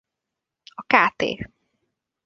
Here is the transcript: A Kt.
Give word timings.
A 0.75 0.81
Kt. 0.87 1.21